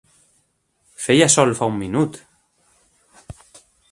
[1.03, 2.19] Feia sol fa un minut!